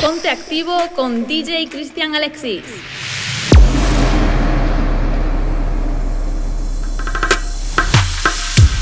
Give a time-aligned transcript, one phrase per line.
[0.00, 2.62] Ponte activo con DJ Cristian Alexis.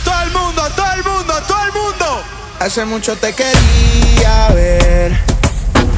[0.04, 2.22] Todo el mundo, todo el mundo, todo el mundo.
[2.60, 5.19] Hace mucho te quería ver.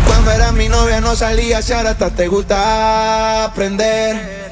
[0.07, 4.47] Cuando era mi novia no salía, si ahora hasta te gusta aprender.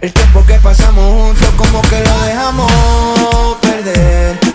[0.00, 2.72] El tiempo que pasamos juntos como que lo dejamos
[3.60, 4.47] perder.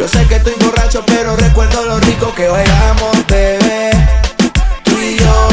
[0.00, 3.90] Yo sé que estoy borracho, pero recuerdo lo rico que bailamos, bebé.
[4.82, 5.48] Tú y yo,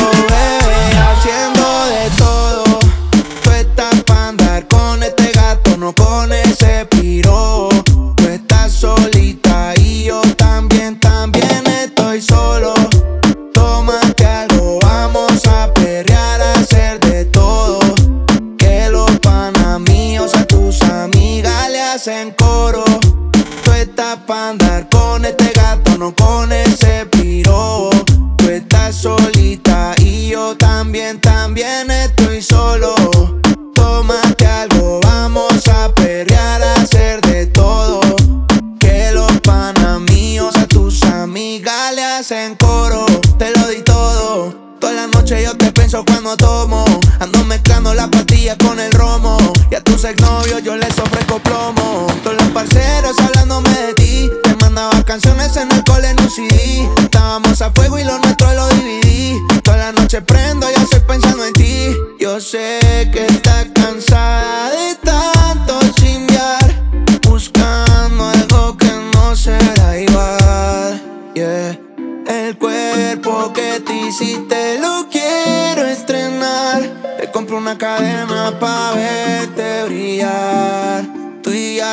[49.98, 52.06] Y tus exnovios yo les ofrezco plomo.
[52.22, 54.31] Todos los parceros hablándome de ti.
[54.44, 56.88] Te mandaba canciones en el cole en un CD.
[57.02, 59.40] Estábamos a fuego y lo nuestro lo dividí.
[59.64, 61.95] Toda la noche prendo, yo estoy pensando en ti.
[62.20, 62.86] Yo sé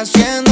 [0.05, 0.44] haciendo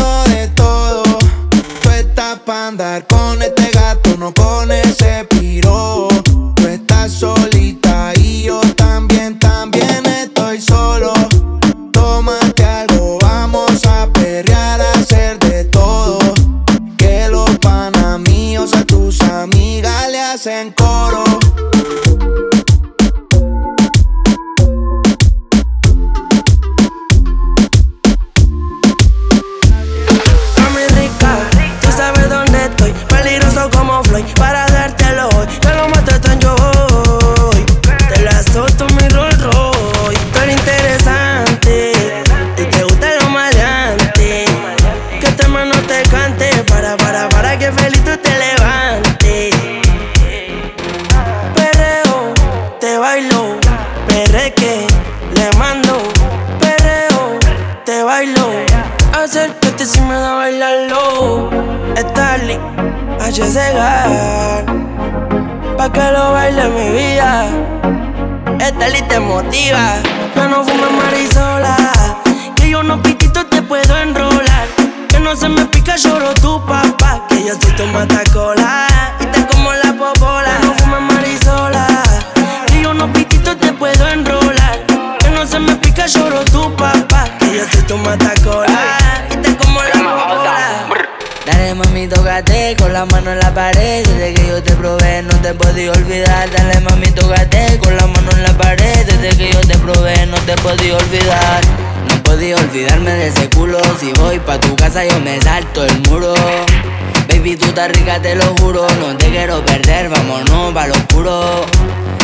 [108.20, 108.86] te lo juro.
[109.00, 111.67] No te quiero perder, vámonos pa' lo oscuro.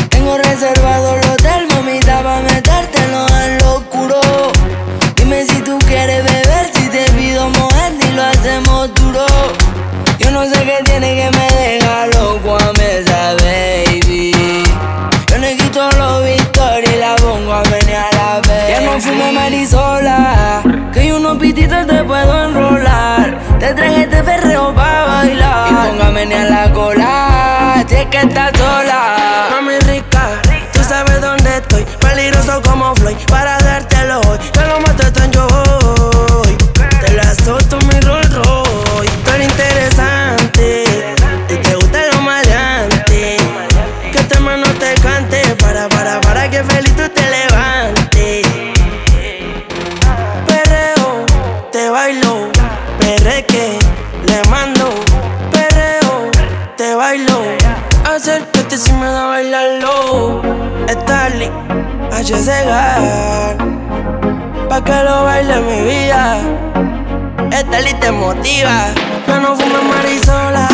[0.08, 4.20] Tengo reservado el hotel, mamita, pa' metértelo en lo oscuro.
[5.16, 9.26] Dime si tú quieres beber, si te pido mojar y lo hacemos duro.
[10.18, 13.67] Yo no sé qué tiene que me deja loco a esa baby.
[18.98, 20.60] No fume marisola,
[20.92, 23.38] que yo unos pititos te puedo enrolar.
[23.60, 25.70] Te traje este perreo pa' bailar.
[25.70, 29.48] Y pongo a menear la cola, si que estás sola.
[29.50, 30.28] Mami rica,
[30.72, 31.84] tú sabes dónde estoy.
[32.00, 34.38] Peligroso como Floyd, para dártelo hoy.
[34.52, 36.56] Te lo mato, tan yo voy.
[37.00, 39.16] Te la solto mi Rolls Royce.
[39.24, 40.84] Tú eres interesante
[41.48, 43.36] y te gusta lo maleante.
[44.12, 46.87] Que tu hermano te cante para, para, para que feliz
[64.68, 66.40] Pa' que lo baile mi vida.
[67.52, 68.86] Starly te motiva.
[69.40, 70.68] No fumes marisola,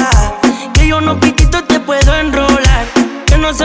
[0.73, 2.87] que yo no pitito te puedo enrolar.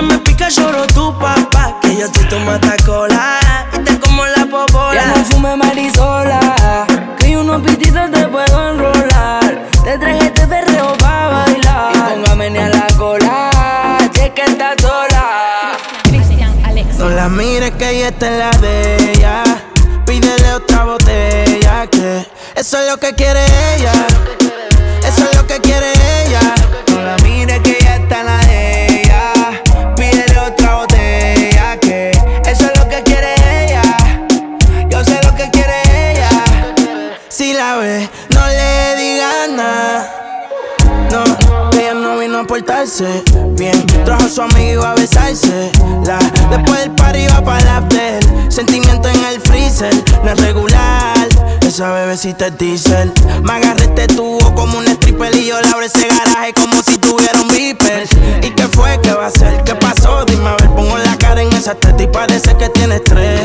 [0.02, 1.78] nunca lloró tu papá.
[1.81, 2.52] Que yo te tomo
[2.86, 3.40] cola
[3.74, 5.02] y te como la popola.
[5.02, 6.86] Ya no fume marisola,
[7.18, 9.68] que unos pititos te puedo enrolar.
[9.86, 11.94] Te traje este perreo pa' bailar.
[11.96, 13.52] Y póngame a la cola,
[14.14, 15.79] si es que estás sola.
[17.00, 19.44] No la mires que ella está en la de ella.
[20.06, 23.40] Pídele otra botella que eso es lo que quiere
[23.74, 23.94] ella.
[25.07, 25.94] Eso es lo que quiere
[26.25, 26.42] ella.
[26.92, 29.31] No la mires que ella está en la de ella.
[29.96, 32.12] Pídele otra botella que
[32.46, 33.81] eso es lo que quiere ella.
[34.90, 36.30] Yo sé lo que quiere ella.
[37.30, 38.10] Si la ves,
[42.50, 43.86] portarse bien.
[44.04, 45.72] Trajo a su amigo y iba a besarse.
[46.04, 46.18] La,
[46.50, 48.51] después del party iba para el after.
[48.51, 49.94] Sentimiento en el freezer,
[50.24, 51.59] no es regular.
[51.69, 53.13] Esa bebecita es diesel.
[53.44, 56.98] Me agarré este tubo como un stripper y yo le abro ese garaje como si
[56.98, 58.07] tuviera un beeper.
[58.42, 59.00] ¿Y qué fue?
[59.04, 59.63] ¿Qué va a ser?
[59.66, 60.25] ¿Qué pasó?
[60.25, 63.42] Dime a ver, pongo la cara en esa teta y parece que tienes tres.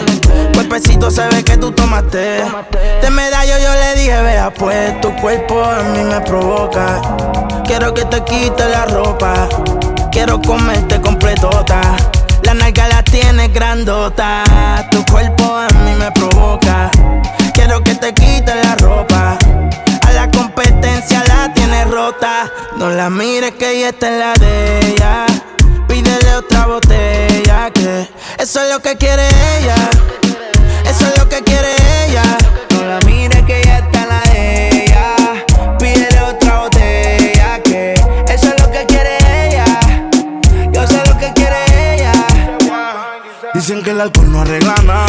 [0.54, 2.44] Cuerpecito se ve que tú tomaste.
[3.02, 7.02] De medallo yo le dije, vea pues, tu cuerpo a mí me provoca.
[7.66, 9.50] Quiero que te quite la ropa.
[10.10, 11.82] Quiero comerte completota.
[12.42, 14.44] La nalga la tienes grandota.
[14.90, 16.90] Tu cuerpo a mí me provoca.
[17.66, 19.38] Quiero que te quite la ropa.
[20.06, 22.52] A la competencia la tienes rota.
[22.76, 25.24] No la mires que ella está en la de ella.
[25.88, 28.06] Pídele otra botella que
[28.38, 29.26] eso es lo que quiere
[29.56, 29.76] ella.
[30.84, 31.70] Eso es lo que quiere
[32.04, 32.36] ella.
[32.68, 35.76] No la mires que ella está en la de ella.
[35.78, 37.94] Pídele otra botella que
[38.28, 39.16] eso es lo que quiere
[39.46, 39.64] ella.
[40.70, 42.12] Yo sé lo que quiere ella.
[43.54, 45.06] Dicen que el alcohol no arregla nada.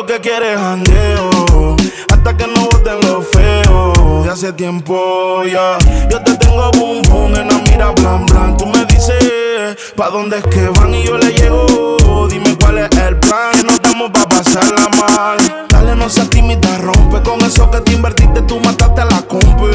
[0.00, 1.76] Lo que quiere es jangueo.
[2.10, 4.22] Hasta que no boten lo feo.
[4.24, 5.76] De hace tiempo ya.
[6.08, 8.56] Yo te tengo boom boom en la mira blan blan.
[8.56, 12.28] Tú me dices pa' dónde es que van y yo le llego.
[12.30, 13.52] Dime cuál es el plan.
[13.52, 15.66] Que no estamos pa' pasarla mal.
[15.68, 17.20] Dale, no seas tímida, rompe.
[17.22, 19.68] Con eso que te invertiste, tú mataste a la compa.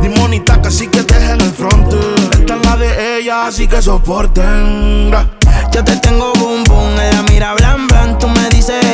[0.00, 1.96] Dimonita, casi que deja en el frente.
[2.32, 5.10] Esta es la de ella, así que soporten.
[5.72, 8.18] Yo te tengo boom boom en la mira blan blan.
[8.18, 8.84] Tú me dices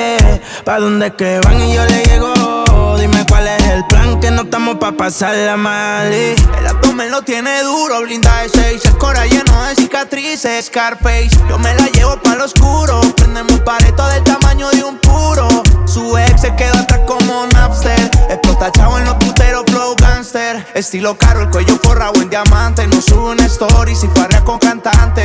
[0.65, 2.68] pa' dónde es que van y yo le llego.
[2.99, 6.13] Dime cuál es el plan, que no estamos pa' pasarla mal.
[6.13, 8.85] El abdomen lo tiene duro, blinda de seis.
[8.85, 11.31] El cora lleno de cicatrices, Scarface.
[11.49, 13.01] Yo me la llevo pa' lo oscuro.
[13.17, 15.49] Prendemos pareto del tamaño de un puro.
[15.87, 18.11] Su ex se quedó atrás como Napster.
[18.31, 20.67] Explota chavo en los puteros, flow gangster.
[20.75, 22.87] Estilo caro, el cuello forrado en diamante.
[22.89, 25.23] No sube una story si parrea con cantante.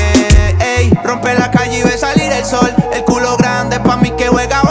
[0.60, 2.72] Ey, rompe la calle y ve salir el sol.
[2.94, 4.62] El culo grande pa' mí que juega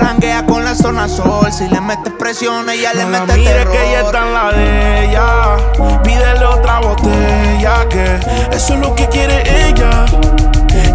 [0.00, 1.52] hanguea con la zona sol.
[1.52, 3.72] Si le metes presión, ella le No la mete terror.
[3.72, 6.02] que ella está en la de ella.
[6.02, 8.20] Pídele otra botella que
[8.56, 10.06] eso es lo que quiere ella.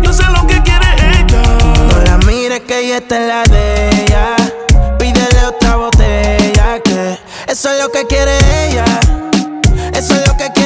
[0.01, 0.87] Yo sé lo que quiere
[1.19, 1.41] ella.
[1.91, 4.35] No la mires que ella está en la de ella.
[4.97, 8.85] Pídele otra botella que eso es lo que quiere ella.
[9.93, 10.56] Eso es lo que quiere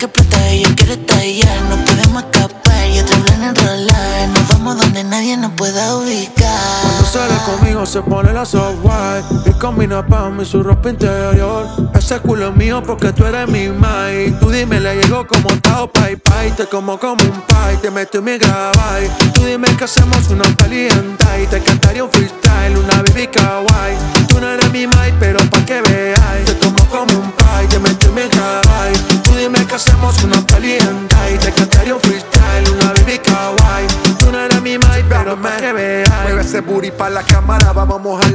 [0.00, 4.78] que explota y yo quiero tallar No podemos escapar y otro plan enrolar Nos vamos
[4.78, 6.80] donde nadie nos pueda ubicar.
[6.82, 11.66] Cuando sale conmigo se pone la software Y combina pa' mí su ropa interior.
[11.94, 15.92] Ese culo es mío porque tú eres mi mai Tú dime, le llego como Tao
[15.92, 16.50] Pai Pai.
[16.52, 20.44] Te como como un pai, te meto y me grabáis Tú dime que hacemos una
[20.56, 22.39] peli hentai Te cantaría un freestyle,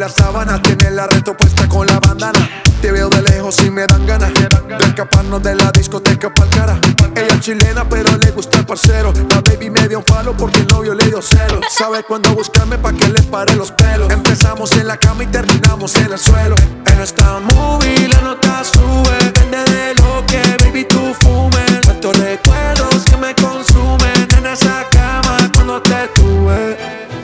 [0.05, 2.47] las sábanas, tienes la reto puesta con la bandana.
[2.79, 6.79] Te veo de lejos y me dan ganas de escaparnos de la discoteca pa'l cara.
[7.15, 9.11] Ella es chilena, pero le gusta el parcero.
[9.29, 11.59] La baby me dio un palo porque el novio le dio cero.
[11.71, 14.11] Sabe cuándo buscarme pa' que le pare los pelos.
[14.11, 16.55] Empezamos en la cama y terminamos en el suelo.
[16.85, 19.17] En esta movie la nota sube.
[19.23, 21.81] Depende de lo que baby tú fumes.
[21.81, 26.77] Tantos recuerdos que me consumen en esa cama cuando te tuve.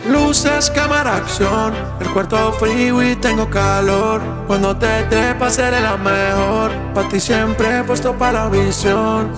[0.08, 1.74] Luces, cámara, acción
[2.13, 4.22] cuarto frío y tengo calor.
[4.48, 6.72] Cuando te trepas seré la mejor.
[6.94, 9.32] Pa' ti siempre he puesto para la visión.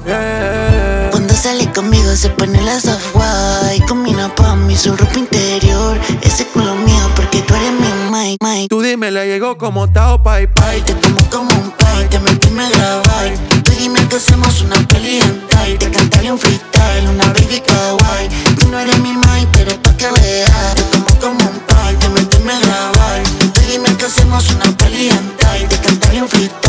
[1.11, 3.75] Cuando sale conmigo se pone la software.
[3.75, 5.99] Y combina pa' mí su ropa interior.
[6.21, 8.37] Ese culo mío porque tú eres mi Mike.
[8.41, 8.67] Mike.
[8.69, 10.81] Tú dime, le llegó como Tao Pai Pai.
[10.81, 13.39] Te como como un pai, te metí me grabáis.
[13.63, 15.77] Tú dime que hacemos una peli en tie.
[15.77, 18.29] Te cantaré un freestyle, una baby kawaii.
[18.59, 20.75] Tú no eres mi Mike, pero pa' que veas.
[20.75, 22.09] Te como como un pai, te
[22.43, 23.23] grabar.
[23.67, 26.62] Dime que hacemos una peli en te de cantar y un fit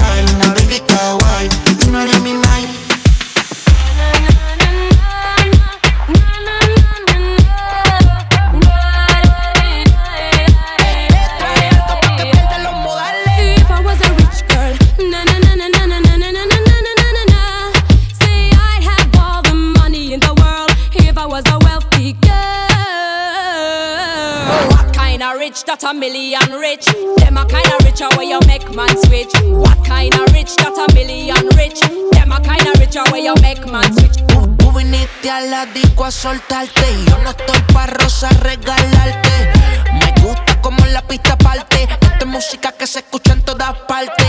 [25.54, 26.86] rich that a million rich?
[27.16, 29.32] Them a kinda richer where you make man switch.
[29.62, 31.78] What kinda rich that a million rich?
[32.10, 34.18] Them a kinda richer where you make man switch.
[34.26, 36.86] Tú, tú viniste a la disco a soltarte.
[37.06, 39.52] Yo no estoy pa' rosa regalarte.
[39.94, 41.88] Me gusta como la pista parte.
[42.00, 44.23] Esta es música que se escucha en todas partes.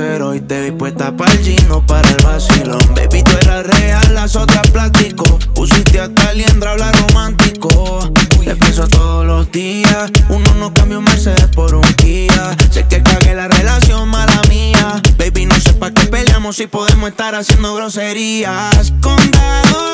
[0.00, 2.80] cero y te vi puesta para el chino, para el vacilón.
[2.94, 5.24] Baby, tú eras real, las otras plástico.
[5.54, 8.10] Pusiste hasta liendra, habla romántico.
[8.42, 10.10] Te pienso todos los días.
[10.30, 12.56] Uno no cambió Mercedes por un Kia.
[12.70, 15.02] Sé que cagué la relación, mala mía.
[15.18, 18.92] Baby, no sé para qué peleamos si podemos estar haciendo groserías.
[19.02, 19.92] Condado,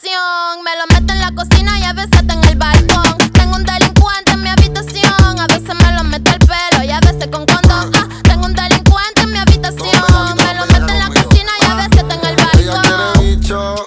[0.00, 3.18] Me lo meto en la cocina y a veces en el balcón.
[3.32, 5.40] Tengo un delincuente en mi habitación.
[5.40, 7.90] A veces me lo meto al pelo y a veces con condón.
[7.96, 10.36] Ah, tengo un delincuente en mi habitación.
[10.36, 13.24] Me lo meto en la cocina y a ah, veces está en el balcón.
[13.24, 13.86] bicho.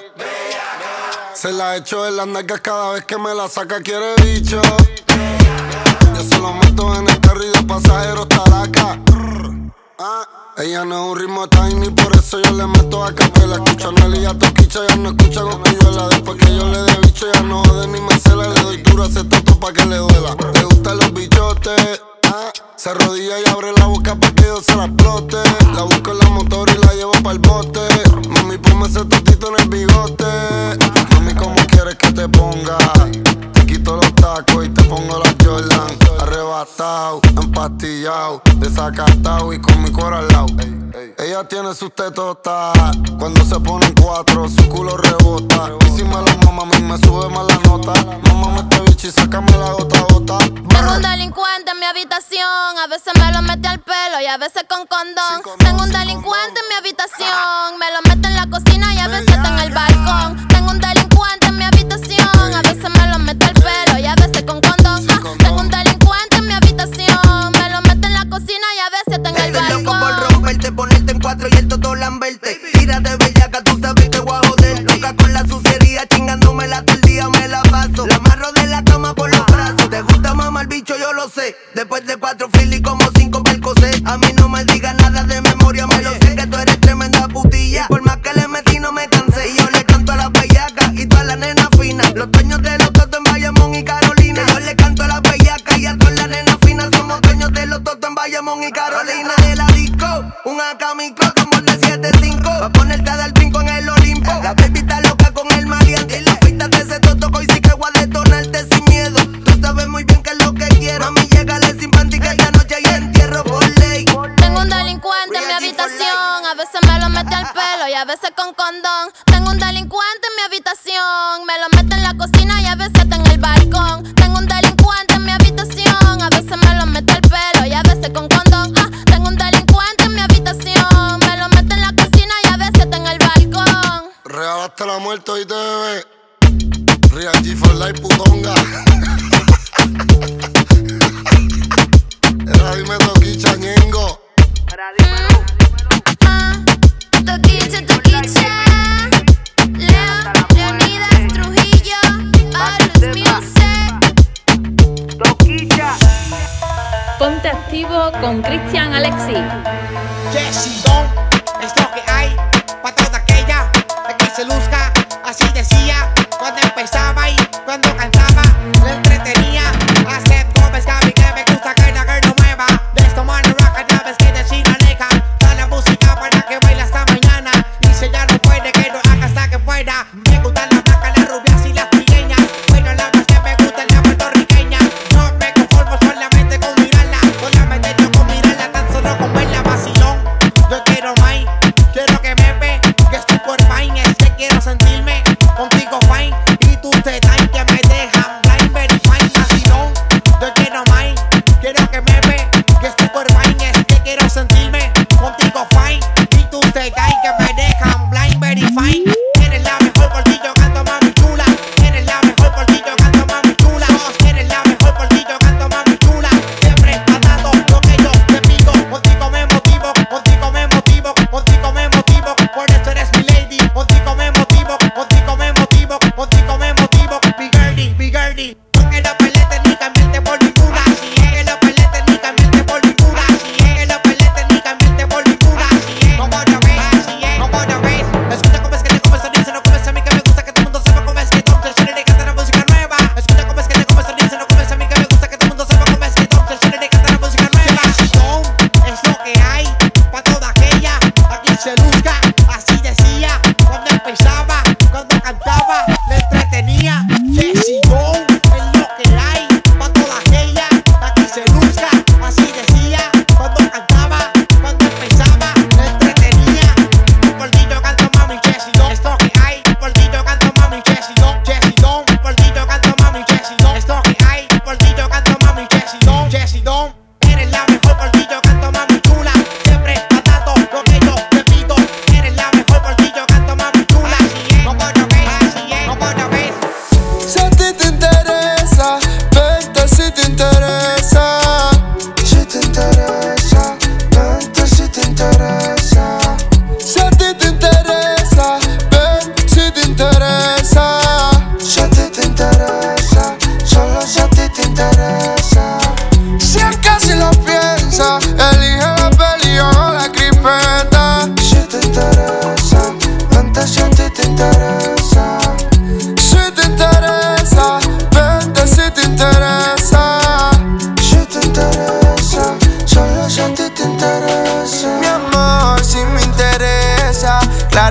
[1.34, 4.62] Se la echo en las nalgas cada vez que me la saca, quiere bicho.
[6.14, 9.00] Yo se lo meto en el carro y de pasajero está acá.
[9.98, 10.41] Ah.
[10.58, 13.56] Ella no es un ritmo tiny, por eso yo le meto a capela.
[13.56, 16.10] Escucha a Nelly a Toquicha, ya no escucha Cocuyuela.
[16.10, 18.48] Después que yo le dé bicho, ya no jode ni me cela.
[18.50, 20.36] Le doy duro a ese pa' que le duela.
[20.54, 22.02] Le gustan los bichotes.
[22.78, 25.38] Se arrodilla y abre la boca para que yo se la explote.
[25.76, 27.82] La busco en la motor y la llevo para el bote.
[28.30, 30.26] Mami, ponme ese totito en el bigote.
[31.12, 32.78] Mami, ¿cómo quieres que te ponga?
[33.54, 35.88] Te quito los tacos y te pongo la Jordan.
[36.22, 40.48] Arrebatado, empastillado, desacatado y con mi cuero al lado.
[41.18, 42.74] Ella tiene sus tetotas,
[43.20, 45.72] cuando se pone ponen cuatro, su culo rebota.
[45.86, 47.94] Y si me la mama, a mí me sube más la nota.
[48.24, 50.38] Mamá, me este bicho y sácame la gota gota.
[50.38, 54.38] Tengo un delincuente en mi habitación a veces me lo mete al pelo y a
[54.38, 55.58] veces con condón.
[55.58, 57.28] Tengo un delincuente en mi habitación.
[57.80, 60.48] Me lo mete en la cocina y a veces está en el balcón.
[60.50, 62.54] Tengo un delincuente en mi habitación.
[62.54, 65.08] A veces me lo mete al pelo y a veces con condón.
[65.40, 67.52] Tengo un delincuente en mi habitación.
[67.54, 70.91] Me lo mete en la cocina y a veces en el balcón.
[80.98, 81.56] yo lo sé.
[81.74, 83.92] Después de cuatro filis, como cinco percosé.
[84.06, 87.28] A mí no me digas nada de memoria, me lo sé que tú eres tremenda
[87.28, 87.88] putilla.
[87.88, 89.50] Por más que le metí, no me cansé.
[89.50, 92.14] Y yo le canto a las bellacas y todas las nenas finas.
[92.16, 94.44] Los dueños de los totos en Bayamón y Carolina.
[94.46, 96.90] Que yo le canto a las bellacas y a todas las nenas finas.
[96.96, 99.32] Somos dueños de los totos en Bayamón y Carolina.
[99.42, 100.06] De la disco,
[100.46, 102.81] un acamicro como el de 7-5.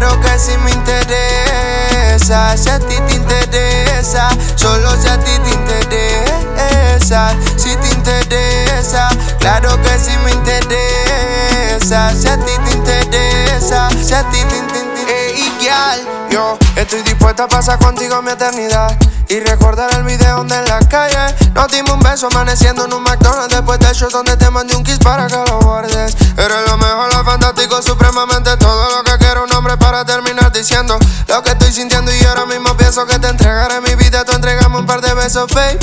[0.01, 5.51] Claro que si me interesa, si a ti te interesa, solo si a ti te
[5.51, 14.15] interesa, si te interesa, claro que si me interesa, si a ti te interesa, si
[14.15, 15.11] a ti te interesa.
[15.13, 18.97] Ey, yo estoy dispuesta a pasar contigo mi eternidad.
[19.31, 21.37] Y recordar el video donde en la calle.
[21.55, 23.55] Nos dimos un beso amaneciendo en un McDonald's.
[23.55, 26.17] Después de shows donde te mandé un kiss para que lo guardes.
[26.37, 29.45] Eres lo mejor, lo fantástico, supremamente Todo lo que quiero.
[29.45, 32.13] Un hombre para terminar diciendo Lo que estoy sintiendo.
[32.13, 34.25] Y ahora mismo pienso que te entregaré mi vida.
[34.25, 35.79] Tú entregame un par de besos, baby.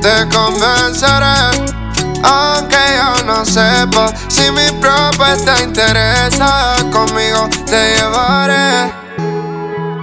[0.00, 1.76] Te convenceré
[2.22, 6.76] aunque yo no sepa si mi propuesta interesa.
[6.90, 8.90] Conmigo, te llevaré,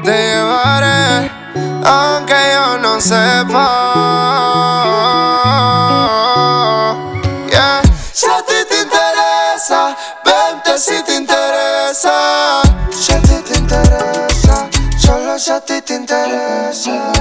[0.03, 1.42] te llevaré
[1.85, 3.67] aunque yo no sepa.
[7.49, 7.81] Yeah.
[8.11, 12.61] Si a ti te interesa, vente si te interesa.
[12.91, 14.67] Si a ti te interesa,
[14.97, 17.12] solo si a ti te interesa.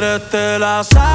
[0.00, 1.09] quieres te la.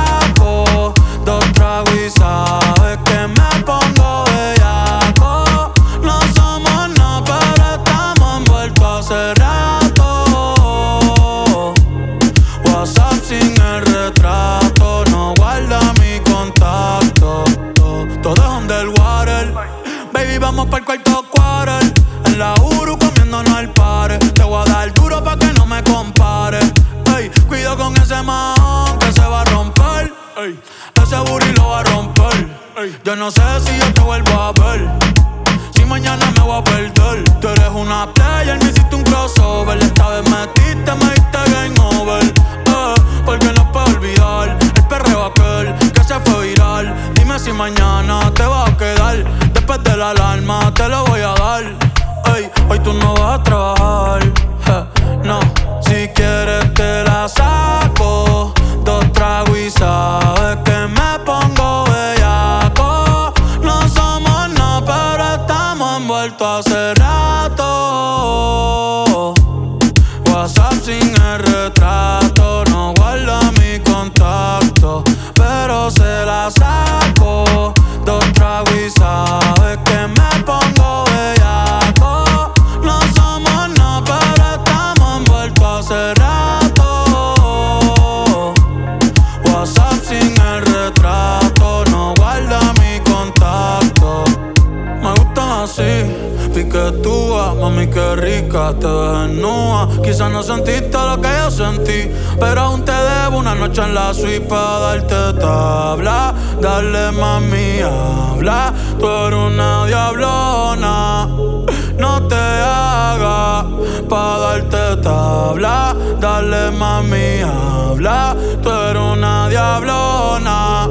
[115.50, 118.36] habla, dale mami, habla.
[118.62, 120.88] Tú eres una diablona,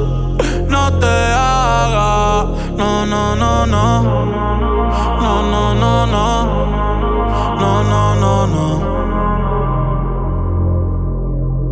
[0.67, 2.45] no te hagas.
[2.77, 3.85] No, no, no, no.
[5.23, 6.29] No, no, no, no.
[7.61, 8.65] No, no, no, no.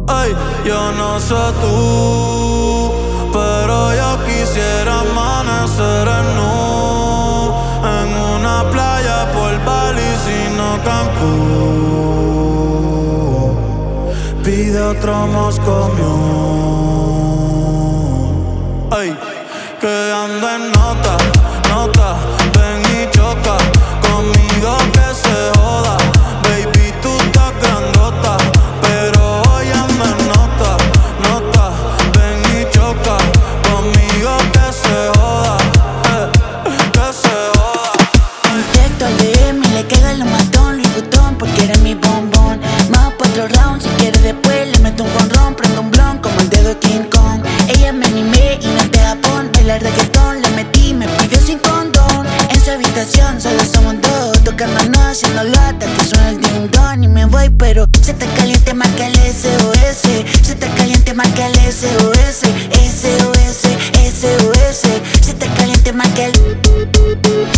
[0.07, 2.91] Ay, yo no sé tú,
[3.31, 6.53] pero yo quisiera amanecer en nu
[7.97, 11.72] en una playa por Bali, sino Cancún
[14.73, 16.92] vida otro nos comió.
[59.33, 60.25] SOS.
[60.43, 62.41] Si está caliente, marca el SOS.
[62.71, 63.61] SOS,
[64.19, 64.81] SOS.
[65.21, 66.33] Si está caliente, marca el.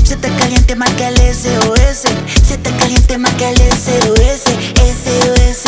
[0.03, 2.03] Si está caliente, marca el SOS.
[2.43, 4.43] Si está caliente, marca el SOS.
[5.03, 5.63] SOS,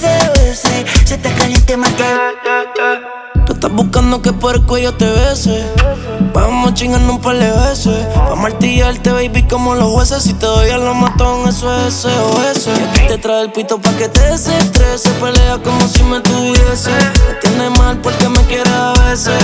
[0.00, 0.62] SOS.
[1.04, 3.46] Si está caliente, marca el.
[3.46, 5.64] Tú estás buscando que por el cuello te bese
[6.34, 8.06] Vamos chingando un par de veces.
[8.14, 10.24] Pa' martillarte, baby, como los jueces.
[10.24, 12.66] Si te doy a lo matón, eso es SOS.
[12.66, 15.10] Y aquí te trae el pito pa' que te desestrese.
[15.20, 16.90] Pelea como si me tuviese.
[16.90, 19.42] Me tiene mal porque me quiere a veces.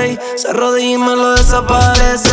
[0.00, 2.30] Ey, se arrodilla y me lo desaparece.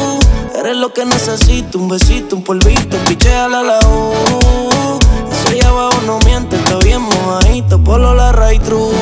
[0.00, 5.09] Uh, eres lo que necesito, un besito, un polvito, pichea la uh.
[5.40, 8.92] Eso allá abajo no miente, está bien mojadito, polo la raíz true.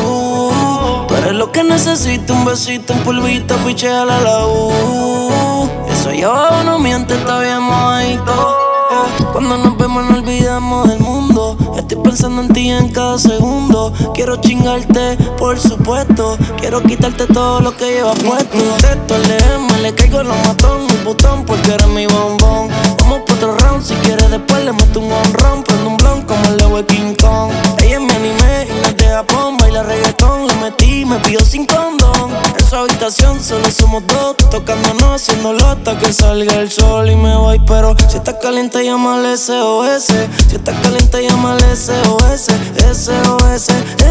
[1.08, 5.68] Tú eres lo que necesito, un besito, un polvito, pichea la la uh.
[5.90, 8.32] Eso allá abajo no miente, está bien mojadito.
[8.32, 9.24] eh.
[9.32, 11.56] Cuando nos vemos no olvidamos del mundo.
[11.78, 13.92] Estoy pensando en ti en cada segundo.
[14.12, 16.36] Quiero chingarte, por supuesto.
[16.58, 18.58] Quiero quitarte todo lo que llevas puesto.
[18.78, 22.68] Texto al DM, le caigo los matón, mi botón, porque eres mi bombón.
[22.98, 25.62] Vamos por otro round, si quieres después le meto un honrón.
[25.62, 27.52] Prendo un blon como el de King Kong.
[27.78, 29.56] Ella es mi anime y no es de Japón.
[29.56, 32.32] Baila reggaetón, le metí, me pidió sin condón.
[32.58, 37.36] En su habitación solo somos dos, tocándonos, haciéndolo hasta que salga el sol y me
[37.36, 37.60] voy.
[37.60, 40.06] Pero si estás caliente, llámale SOS.
[40.48, 42.46] Si estás caliente, llámale SOS.
[42.78, 43.66] SOS,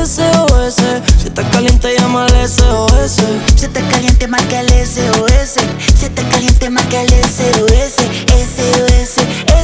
[0.05, 0.75] SOS.
[1.17, 3.17] Si estás caliente, llámale SOS.
[3.55, 5.55] Si está caliente, marca el SOS.
[5.95, 7.95] Si está caliente, marca el SOS.
[8.29, 9.15] SOS,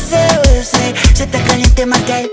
[0.09, 0.71] SOS.
[1.13, 2.29] Si está caliente, marca el.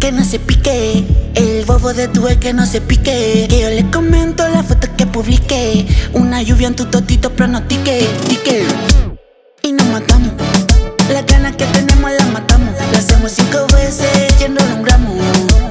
[0.00, 3.46] Que no se pique, el bobo de tu ex que no se pique.
[3.48, 5.86] Que yo le comento la foto que publiqué.
[6.14, 8.66] Una lluvia en tu totito pronostique, tique.
[9.62, 10.32] Y nos matamos.
[11.12, 12.74] Las ganas que tenemos las matamos.
[12.92, 15.14] Lo hacemos cinco veces, yendo un gramo.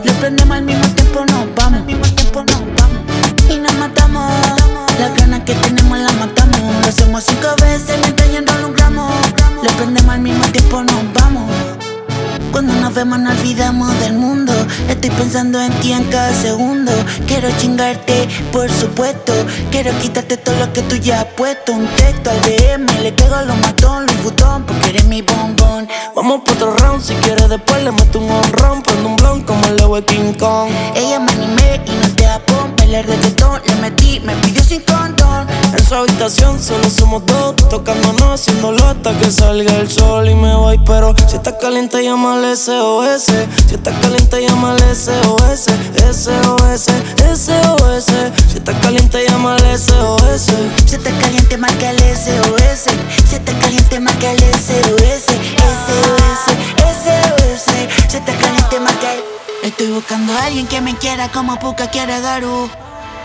[0.03, 1.79] Le prendemos al mismo tiempo, nos vamos.
[1.79, 3.03] Al mismo tiempo nos vamos.
[3.49, 4.31] Y nos matamos.
[4.99, 6.59] Las ganas que tenemos las matamos.
[6.81, 9.09] Lo hacemos cinco veces, mientras yendo un gramo.
[9.63, 11.76] Le prendemos al mismo tiempo, nos vamos.
[12.51, 14.53] Cuando nos vemos no olvidamos del mundo.
[14.89, 16.91] Estoy pensando en ti en cada segundo.
[17.27, 19.33] Quiero chingarte, por supuesto.
[19.71, 21.73] Quiero quitarte todo lo que tú ya has puesto.
[21.73, 25.87] Un texto al DM, le pego a los matón, Louis Vuitton Porque eres mi bombón.
[26.15, 28.81] Vamos por otro round, si quieres después le meto un honrón.
[28.81, 30.69] Prendo un blon como el de King Kong.
[30.95, 35.26] Ella me animé y no te apón Bailar reggaetón, le metí, me pidió sin condón
[35.73, 40.55] En su habitación solo somos dos, tocándonos, haciéndolo hasta que salga el sol y me
[40.55, 40.77] voy.
[40.85, 43.25] Pero si estás caliente, llámale SOS.
[43.67, 45.65] Si estás caliente, llámale SOS.
[46.13, 46.85] SOS,
[47.35, 48.05] SOS.
[48.49, 50.45] Si estás caliente, llámale SOS.
[50.85, 52.85] Si está caliente, marca el SOS.
[53.29, 55.25] Si está caliente, marca el SOS.
[55.87, 56.45] SOS,
[57.03, 57.65] SOS.
[58.09, 59.23] Si está caliente, marca el.
[59.63, 62.69] Estoy buscando a alguien que me quiera como Puka quiere a Garu.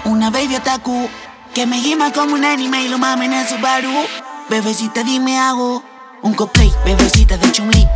[0.05, 1.09] Una baby otaku
[1.55, 3.93] que me gima como un anime y lo mame en el Subaru.
[4.49, 5.83] Bebecita, dime hago
[6.23, 7.87] un cosplay, bebecita de Chumli.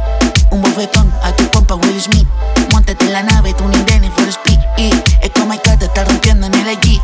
[0.50, 2.26] Un bofetón a tu compa Will Smith.
[2.72, 4.58] Montate en la nave, tú ni Dennis for speed.
[4.76, 4.90] Y
[5.22, 7.00] es como el te está rompiendo en el allí.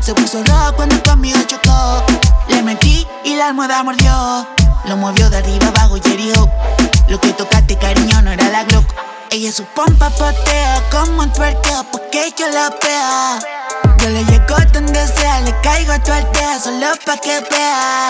[0.00, 2.04] Se puso rojo cuando conmigo chocó.
[2.48, 4.46] Le metí y la almohada mordió.
[4.86, 6.48] Lo movió de arriba abajo y herió.
[7.08, 8.86] Lo que tocaste, cariño, no era la Glock.
[9.30, 13.91] Ella su pompa patea como un twerkeo porque yo la pea.
[14.02, 18.08] Yo le llego donde sea, le caigo a tu aldea solo pa' que vea.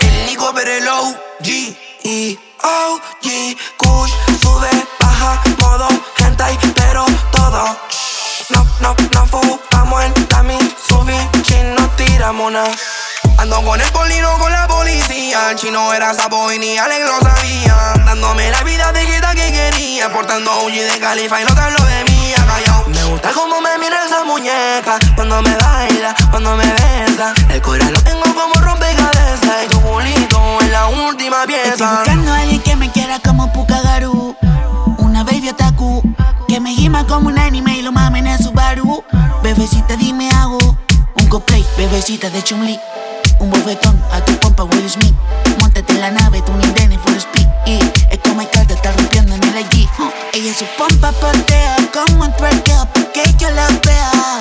[0.00, 7.76] El Nico Perelo, G E O G Kush sube, baja, modo hentai, pero todo.
[8.48, 10.56] No, no, no fumamos el tami,
[10.88, 12.74] subí, chin, no tiramos nada.
[13.36, 15.50] Ando con el polino con la policía.
[15.50, 17.92] El chino era sapo y ni Alex sabía.
[18.06, 20.10] Dándome la vida de que quería.
[20.10, 22.36] Portando OG de Califa y no te hablo de mía.
[22.46, 22.83] Callao.
[23.14, 24.98] Gusta cómo me mira esa muñeca.
[25.14, 27.32] Cuando me baila, cuando me besa.
[27.48, 29.64] El corazón lo tengo como rompecabezas.
[29.64, 31.94] Y tu culito es la última Estoy pieza.
[31.98, 34.34] buscando a alguien que me quiera como Pukagaru.
[34.98, 36.02] Una baby otaku
[36.48, 39.04] que me gima como un anime y lo mame en el Subaru.
[39.44, 40.58] Bebecita, dime hago
[41.16, 42.80] un cosplay, bebecita de Chumli.
[43.38, 45.14] Un bofetón a tu compa Will Smith.
[45.60, 47.43] Montate en la nave, tú ni Dennis for speed.
[47.66, 47.78] Y
[48.10, 49.88] es como el te está rompiendo en el allí.
[50.34, 54.40] Ella su pompa patea como un twerkeo porque yo la vea.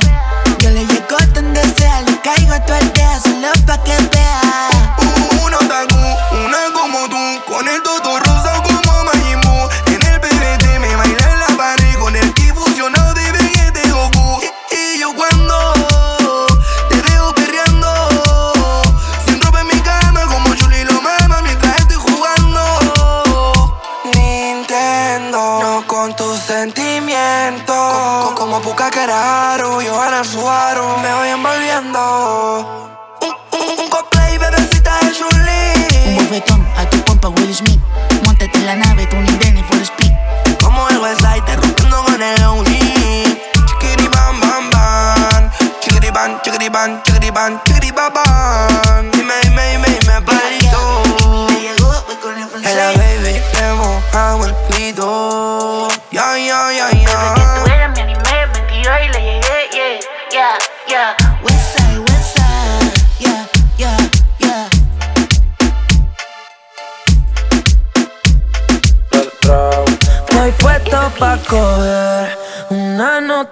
[0.60, 4.70] Yo le llego donde sea, le caigo a tu aldea solo pa' que vea.
[5.46, 5.96] Una otaku,
[6.46, 8.93] una como tú, con el toto rosa como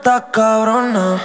[0.01, 1.21] nota cabrona.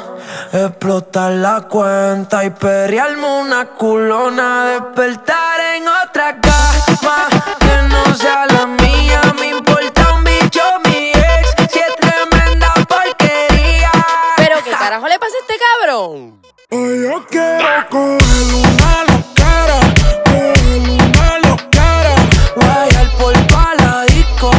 [0.52, 4.66] Explotar la cuenta y perrearme una culona.
[4.66, 9.20] Despertar en otra cama que no sea la mía.
[9.38, 13.90] Me importa un bicho mi ex si es tremenda porquería.
[14.36, 16.42] ¿Pero qué carajo le pasa a este cabrón?
[16.70, 19.80] Hoy yo quiero coger una loquera,
[20.24, 22.14] coger una loquera.
[22.56, 24.50] Guayar por paladico,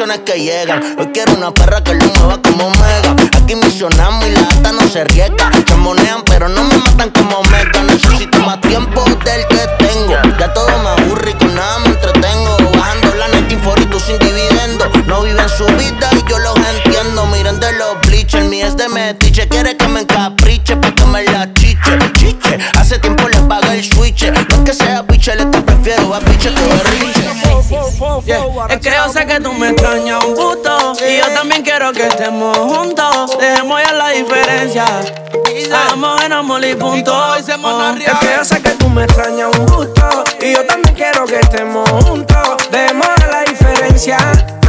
[0.00, 0.96] otras bendiciones que llegan.
[0.98, 3.14] Hoy quiero una perra que lo mueva como mega.
[3.36, 5.50] Aquí misionamos y la ata no se riega.
[5.66, 7.82] Se monean, pero no me matan como mega.
[7.82, 10.14] Necesito más tiempo del que tengo.
[10.38, 12.56] Ya todo me aburre y con nada me entretengo.
[12.78, 14.90] Bajando la net y sin dividendo.
[15.06, 17.26] No viven su vida y yo los entiendo.
[17.26, 19.48] Miren de los bleachers, mi es de metiche.
[19.48, 20.00] Quiere que me
[29.30, 30.92] que yo sé que tú me extrañas un gusto.
[31.08, 33.38] Y yo también quiero que estemos juntos.
[33.38, 34.84] Dejemos ya la diferencia.
[35.54, 37.14] Estamos en amor y punto.
[37.14, 40.24] Oh, Es que yo sé que tú me extrañas un gusto.
[40.40, 42.70] Y yo también quiero que estemos juntos.
[42.70, 44.59] Dejemos ya la diferencia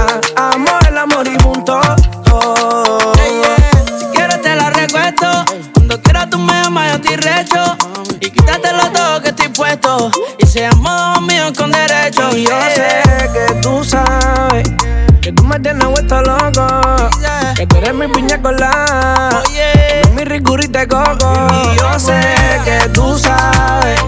[18.01, 21.47] mi piña colada eres mi rigurita de coco.
[21.51, 22.19] Y yo sé
[22.65, 24.01] que tú sabes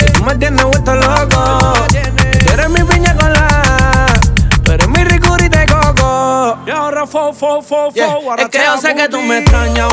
[0.00, 1.72] Que tú me tienes vuelto loco.
[2.44, 4.06] Tú eres mi piña colada
[4.64, 6.58] Tú eres mi rigurita de coco.
[6.66, 9.92] Y ahora fo, fo, fo, fo Es que yo sé que tú me extrañas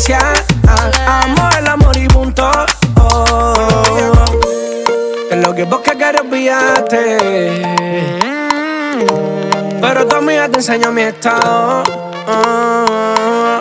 [0.00, 2.48] Ah, Amor, el amor y punto.
[3.00, 3.52] Oh.
[5.28, 7.64] Es lo que vos que quieres olvidarte
[9.80, 11.82] Pero tu amiga te enseñó mi estado.
[12.28, 13.60] Ah.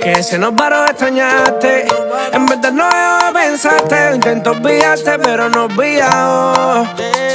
[0.00, 1.86] Que se nos paró de extrañarte.
[2.32, 6.86] En verdad no yo pensaste Intento olvidarte pero no olvidado.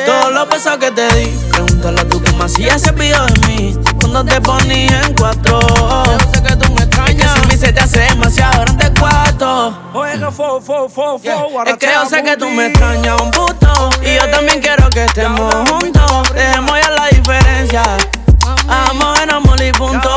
[0.07, 3.47] Todos los besos que te di Pregúntale a tu cama si ya se olvidó de
[3.47, 3.77] mí.
[3.99, 6.70] Cuando te ponía en cuatro Yo sé que tú
[7.19, 9.77] Es que se te hace demasiado grande cuarto.
[11.65, 15.05] Es que yo sé que tú me extrañas un puto Y yo también quiero que
[15.05, 16.33] estemos juntos.
[16.33, 17.83] Dejemos ya la diferencia.
[18.67, 20.09] Amor en amor y punto.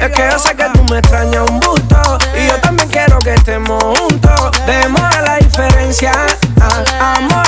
[0.00, 3.34] Es que yo sé que tú me extrañas un busto Y yo también quiero que
[3.34, 4.50] estemos juntos.
[4.66, 6.12] Dejemos ya la diferencia.
[6.60, 7.47] Ah, Amor,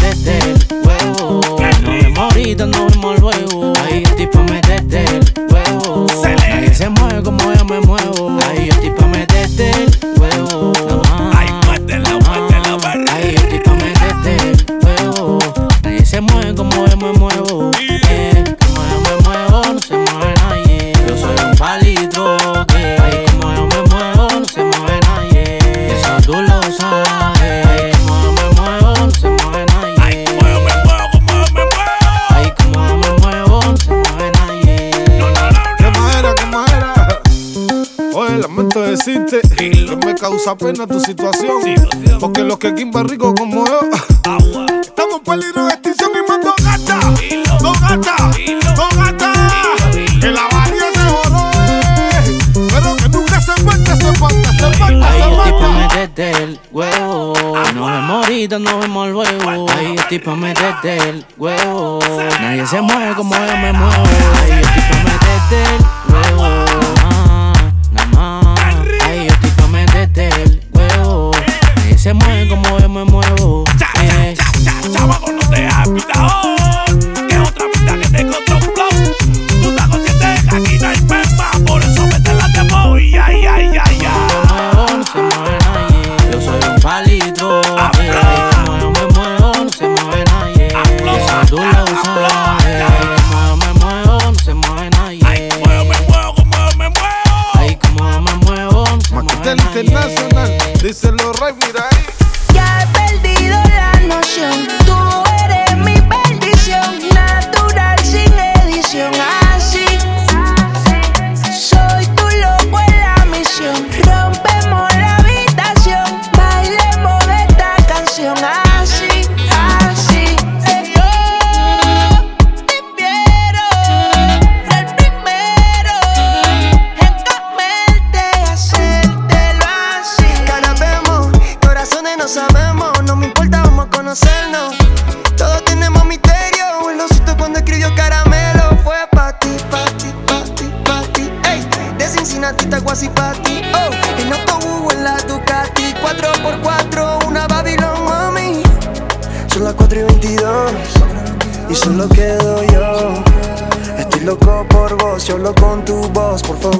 [40.41, 41.61] menos apenas tu situación.
[42.19, 43.79] Porque los que quimba rico como yo,
[44.81, 46.55] estamos en peligro de extinción y más dos.
[47.61, 48.37] Dos dos.
[50.19, 51.41] Que la varía se jode.
[52.13, 52.39] Eh.
[52.53, 56.07] Pero que nunca se falta, se falta, se falta, se falta.
[56.15, 57.33] desde el huevo.
[57.73, 59.67] No vemos ahorita, no vemos luego.
[59.69, 61.99] Ay, yo tipo meterte el huevo.
[62.41, 64.03] Nadie se mueve como yo me muevo.
[64.43, 65.90] Ay, yo tipo meterte el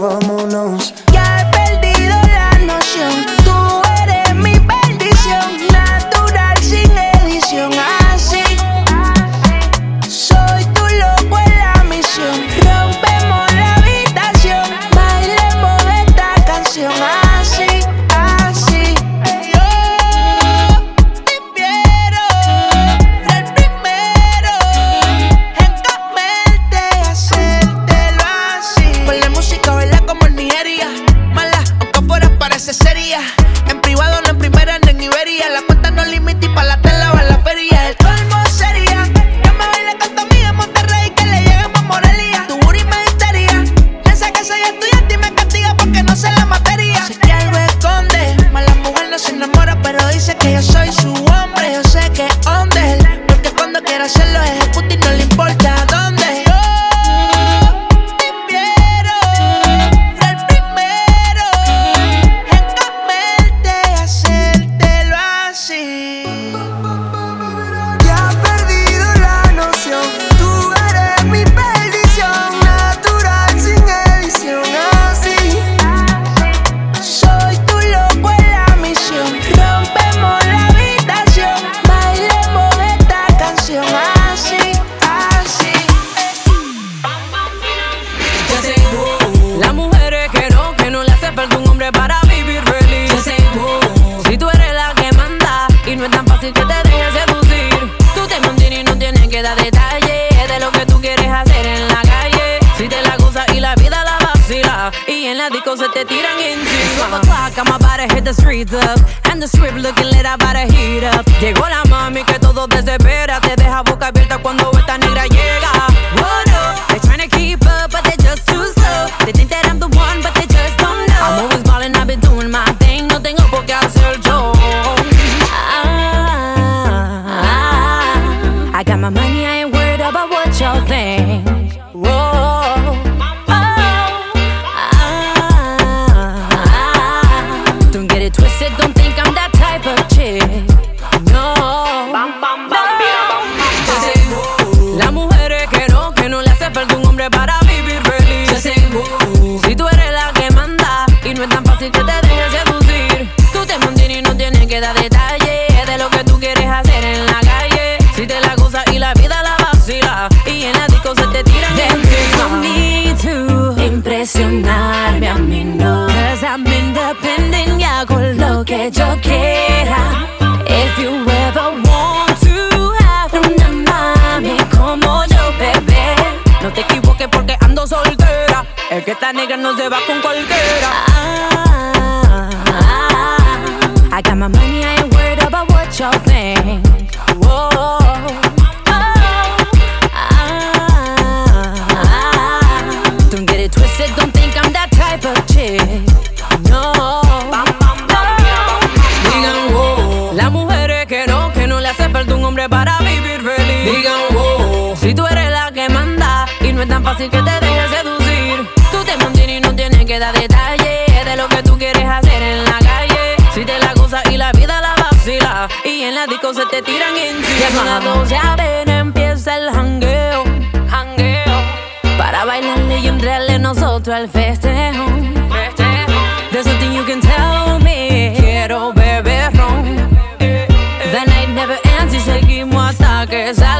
[0.02, 0.94] vámonos.
[1.14, 3.31] Ya he perdido la noción.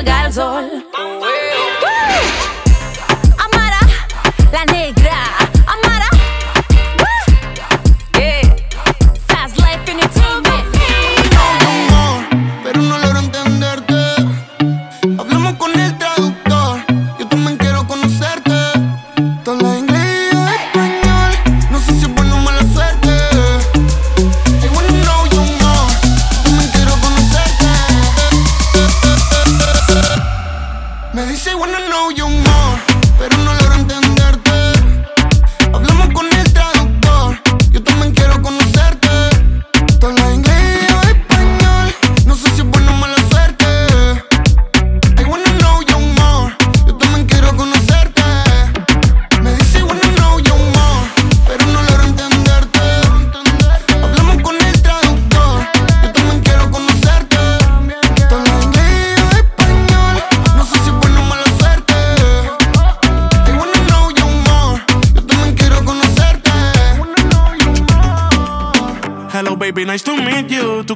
[0.04, 0.81] salga el sol.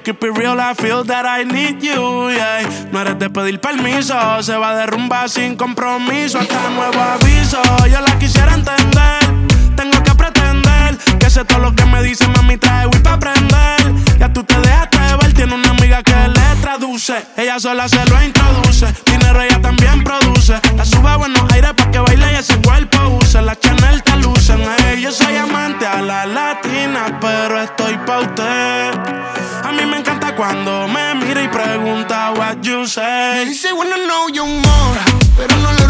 [0.05, 2.29] keep it real, I feel that I need you.
[2.91, 7.59] No eres de pedir permiso, se va a derrumbar sin compromiso hasta nuevo aviso.
[7.87, 9.19] Yo la quisiera entender,
[9.75, 13.81] tengo que pretender que sé todo lo que me dice, mami, trae Wii pa' aprender.
[14.19, 14.84] Ya tú te dejas
[15.35, 17.13] tiene una amiga que le traduce.
[17.35, 18.87] Ella sola se lo introduce.
[19.05, 20.59] Dinero ella también produce.
[20.77, 23.41] La sube a buenos aires para que baile y ese cuerpo use.
[23.41, 24.61] La Chanel te lucen.
[24.99, 28.91] Yo soy amante a la latina, pero estoy pa' usted.
[29.63, 33.45] A mí me encanta cuando me mira y pregunta what you say.
[33.45, 34.99] Dice, bueno, no, yo more,
[35.37, 35.84] pero no lo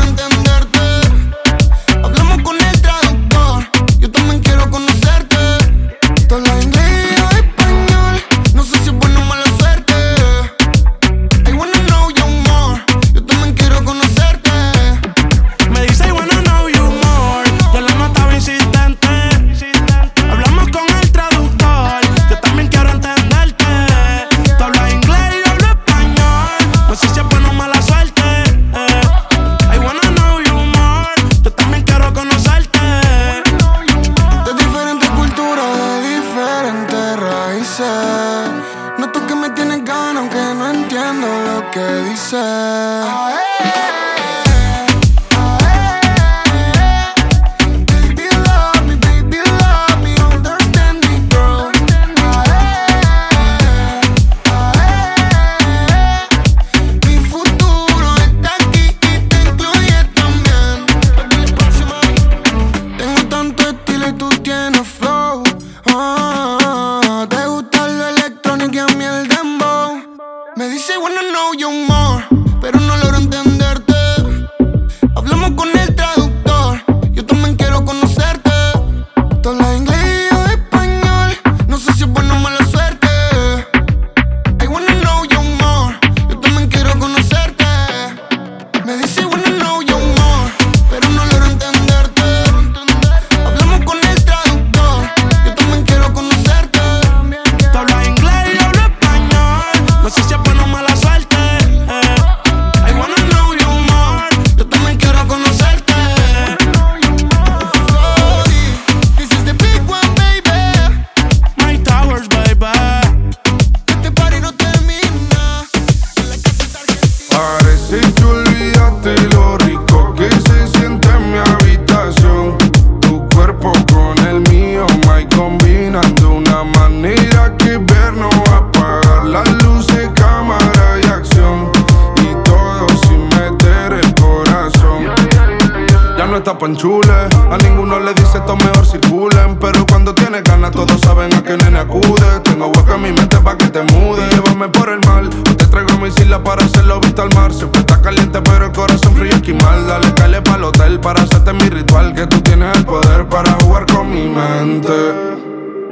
[136.65, 139.55] A ninguno le dice esto mejor circulen.
[139.59, 142.39] Pero cuando tienes ganas, todos saben a qué nene acude.
[142.43, 144.27] Tengo hueco en mi mente pa' que te mude.
[144.31, 145.27] Llévame por el mal.
[145.27, 147.53] O te traigo mi isla para hacerlo visto al mar.
[147.53, 149.85] Siempre está caliente, pero el corazón frío esquimal.
[149.85, 152.15] Dale, cale pa'l hotel para hacerte mi ritual.
[152.15, 155.35] Que tú tienes el poder para jugar con mi mente.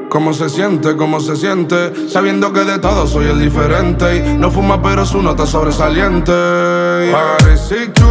[0.10, 0.96] ¿Cómo se siente?
[0.96, 2.10] ¿Cómo se siente?
[2.10, 4.18] Sabiendo que de todo soy el diferente.
[4.18, 6.32] Y no fuma, pero su nota sobresaliente.
[7.12, 8.02] Parece que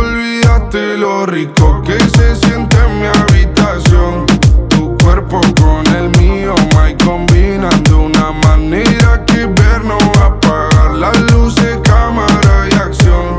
[0.72, 4.24] lo rico que se siente en mi habitación.
[4.70, 10.26] Tu cuerpo con el mío, my combinan de una manera que ver no va a
[10.28, 13.38] apagar las luces, cámara y acción.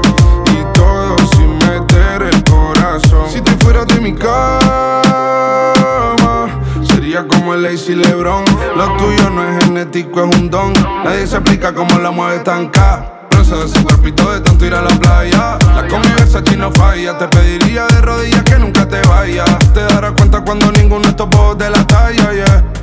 [0.51, 3.27] Y todo sin meter el corazón.
[3.29, 4.53] Si te fueras de mi cama,
[6.83, 8.45] sería como el Lazy Lebron.
[8.75, 10.73] Lo tuyo no es genético, es un don.
[11.03, 13.12] Nadie se explica cómo la mueve tan ca.
[13.61, 15.57] Ese cuerpito de tanto ir a la playa.
[15.75, 17.17] La convivencia aquí no falla.
[17.17, 19.73] Te pediría de rodillas que nunca te vayas.
[19.73, 22.82] Te darás cuenta cuando ninguno de estos de la talla, yeah.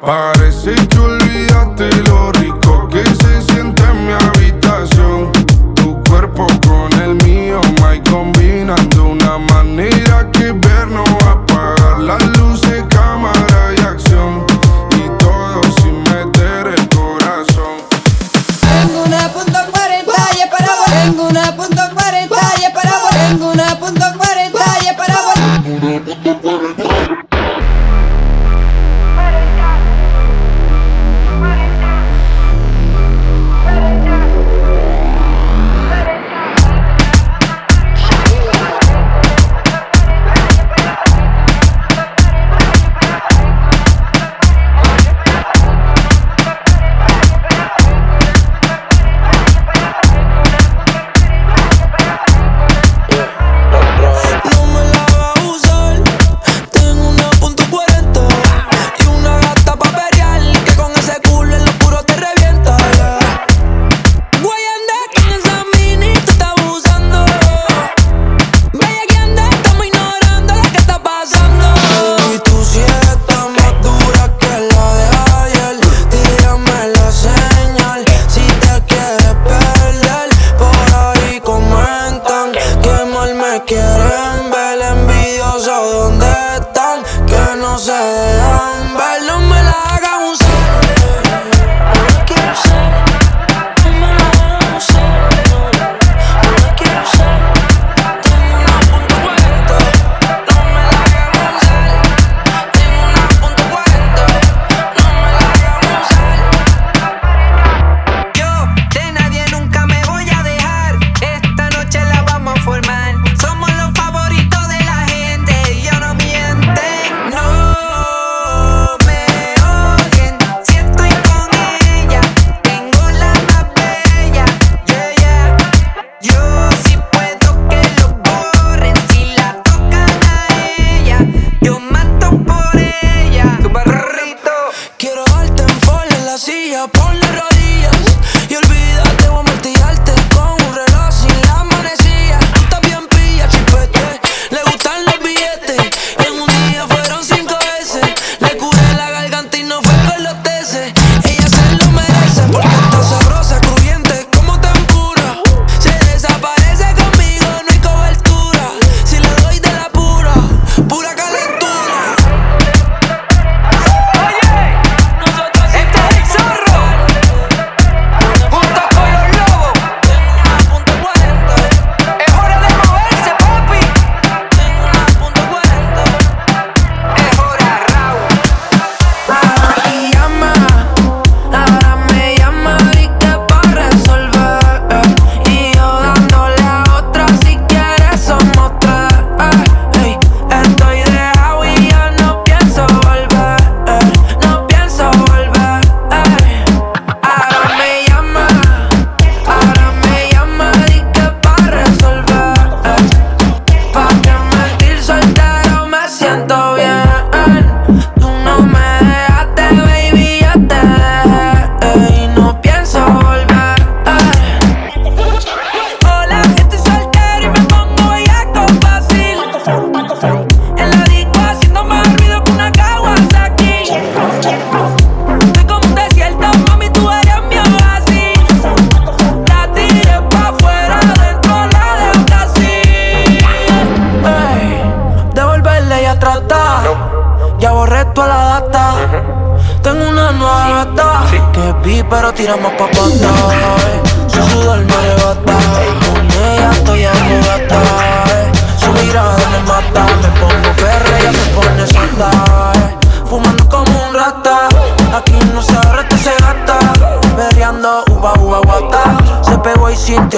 [0.00, 5.32] Parece que olvidaste lo rico que se siente en mi habitación.
[5.74, 11.32] Tu cuerpo con el mío, my combinan de una manera que ver no va a
[11.32, 13.47] apagar las luces, cámara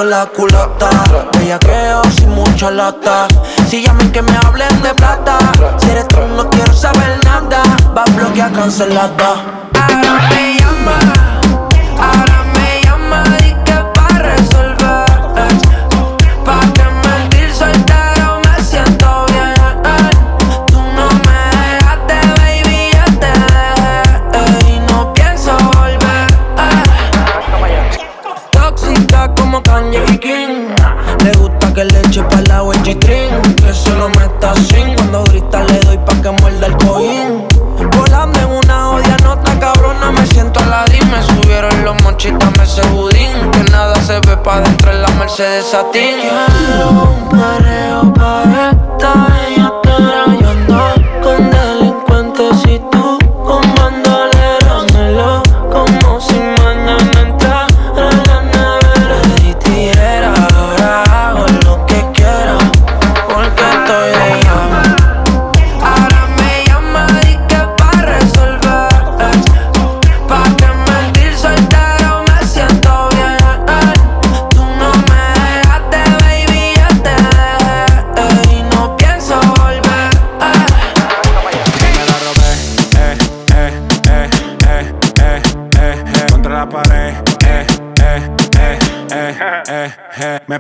[0.01, 0.91] sintió la culata.
[1.33, 3.29] Bellaqueo sin mucha lata.
[3.69, 5.39] Si llamen que me hablen de plata.
[5.79, 7.63] Si eres tú, no quiero saber nada.
[7.97, 9.60] Va a bloquear cancelada.
[45.41, 46.47] se desatina.
[46.91, 49.50] Un perreo pa' esta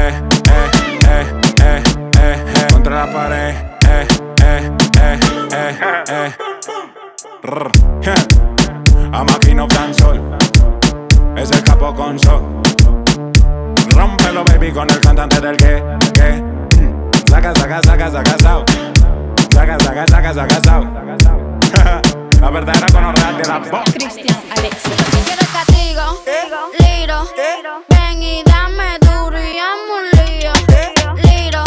[0.00, 0.12] eh,
[0.48, 0.70] eh,
[1.04, 1.26] eh,
[1.60, 1.82] eh,
[2.18, 3.54] eh, eh, contra la pared,
[3.86, 4.06] eh,
[4.42, 4.70] eh,
[5.00, 5.18] eh,
[5.52, 5.74] eh,
[6.10, 6.32] eh.
[9.68, 10.38] Dancehall,
[11.36, 12.42] es el capo con sol.
[13.90, 15.82] Rómpelo, baby, con el cantante del que,
[16.80, 17.28] mm.
[17.28, 18.64] Saca, saca, saca, saca, sao.
[19.52, 20.60] Saca, saca, saca, saca,
[22.92, 23.84] conorrea de la voz.
[23.92, 24.94] Cristian Alexis.
[25.24, 26.22] Quiero castigo,
[26.78, 27.28] liro.
[27.88, 29.19] Ven y dame duro
[29.58, 30.52] un lío.
[31.24, 31.64] Liro,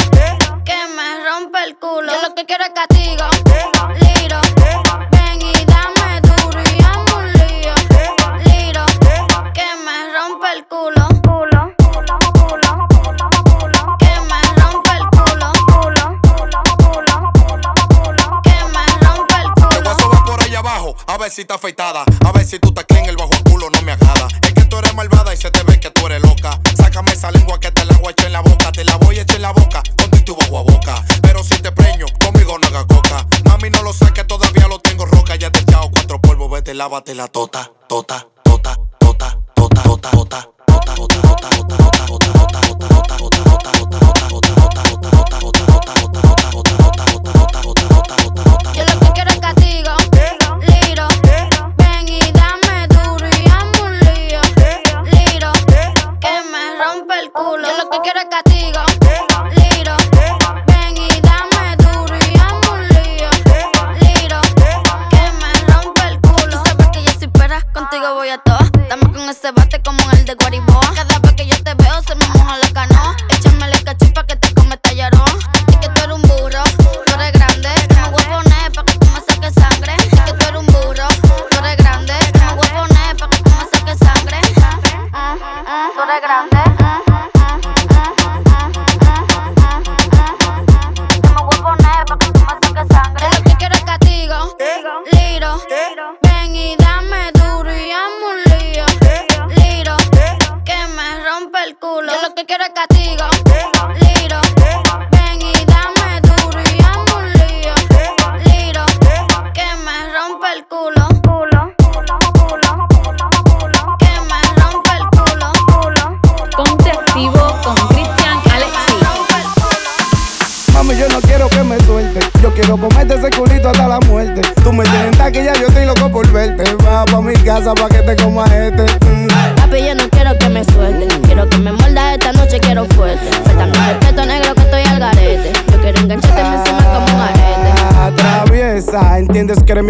[0.64, 2.14] que me rompe el culo.
[2.14, 3.26] Yo lo que quiero es castigo,
[4.00, 4.40] liro.
[5.12, 7.74] Ven y dame duro y amo un lío.
[8.46, 8.86] Liro,
[9.54, 11.08] que me rompe el culo.
[14.00, 15.58] Que me rompe el culo.
[18.40, 21.56] Que me rompe el Te voy a sobar por ahí abajo, a ver si está
[21.56, 22.06] afeitada.
[22.26, 24.28] A ver si tú te en el bajo culo, no me agrada.
[24.74, 26.60] Tú eres malvada y se te ve que tú eres loca.
[26.76, 28.72] Sácame esa lengua que te la voy a echar en la boca.
[28.72, 31.06] Te la voy a echar en la boca, con tu bajo a boca.
[31.22, 33.24] Pero si te preño, conmigo no haga coca.
[33.46, 35.36] Mami, no lo saques, todavía lo tengo roca.
[35.36, 39.84] Ya te he echado cuatro polvos, vete, lávate la tota, tota, tota, tota, tota.
[39.84, 41.33] tota, tota, tota, tota, tota,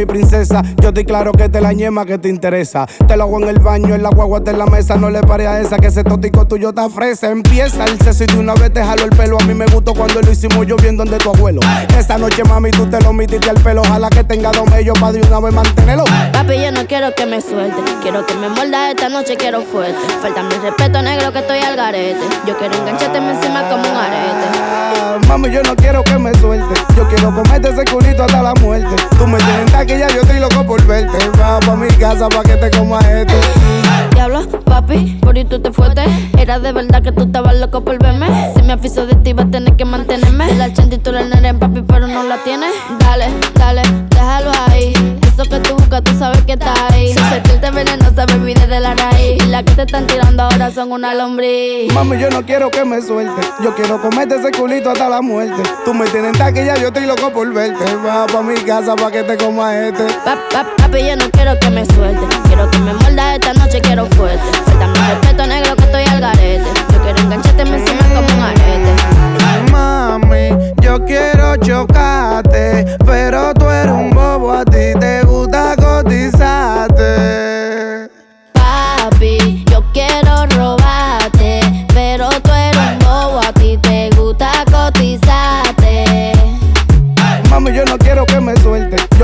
[0.04, 0.62] mi princesa.
[0.94, 2.86] Estoy claro que te la ñema que te interesa.
[3.08, 4.96] Te lo hago en el baño, en la guagua, en la mesa.
[4.96, 7.32] No le pare a esa que ese tótico tuyo está fresa.
[7.32, 9.40] Empieza el sexo y de una vez te jalo el pelo.
[9.42, 11.62] A mí me gustó cuando lo hicimos yo bien donde tu abuelo.
[11.98, 13.82] Esta noche, mami, tú te lo metiste al pelo.
[13.82, 16.04] Ojalá que tenga dos mellos para de una vez mantenerlo.
[16.32, 17.82] Papi, yo no quiero que me suelte.
[18.04, 19.98] Quiero que me muerda esta noche, quiero fuerte.
[20.22, 22.22] Falta mi respeto negro que estoy al garete.
[22.46, 24.60] Yo quiero engancharte encima como un arete.
[24.62, 26.80] Ah, Mami, yo no quiero que me suelte.
[26.96, 28.96] Yo quiero comerte ese culito hasta la muerte.
[29.18, 31.18] Tú me tienes en taquilla, yo estoy loco por verte.
[31.40, 33.34] Va pa' mi casa pa' que te coma este.
[34.14, 36.04] Diablo, papi, por ahí tú te fuiste.
[36.38, 38.28] Era de verdad que tú estabas loco por verme.
[38.56, 40.54] Si me afiso de ti, vas a tener que mantenerme.
[40.56, 42.74] La chanti tú la nena, papi, pero no la tienes.
[43.00, 44.94] Dale, dale, déjalo ahí.
[45.34, 47.08] Eso que tú buscas, tú sabes que está ahí.
[47.08, 49.44] Si sentirte venenosa, baby, desde la raíz.
[49.44, 51.92] Y las que te están tirando ahora son una lombriz.
[51.92, 53.42] Mami, yo no quiero que me suelte.
[53.64, 55.64] Yo quiero comerte ese culito hasta la muerte.
[55.86, 57.84] Tú me tienes en taquilla, yo estoy loco por verte.
[58.06, 60.04] Va pa' mi casa pa' que te coma este.
[60.24, 62.28] Pa, pa, papi, yo no quiero que me suelte.
[62.46, 64.44] Quiero que me muerda esta noche, quiero fuerte.
[64.66, 66.66] Falta mi respeto negro que estoy al garete.
[66.92, 69.72] Yo quiero engancharte encima como un arete.
[69.72, 70.50] Mami,
[70.82, 74.64] yo quiero chocarte, pero tú eres un bobo, a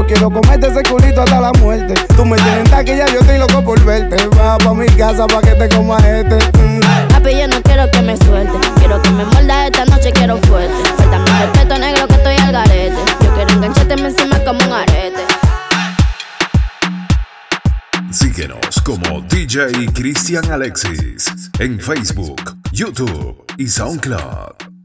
[0.10, 1.94] quiero comerte ese culito hasta la muerte.
[2.16, 4.18] Tú me tienes en taquilla, yo estoy loco por verte.
[4.38, 6.36] Va pa' mi casa pa' que te coma este.
[6.58, 6.80] Mm.
[7.14, 8.58] Papi, yo no quiero que me suelte.
[8.78, 10.74] Quiero que me muerda esta noche, quiero fuerte.
[10.98, 12.98] Falta mi respeto negro que estoy al garete.
[13.24, 15.24] Yo quiero engancharte encima como un arete.
[18.12, 24.79] Síguenos como DJ Cristian Alexis en Facebook, YouTube y SoundCloud.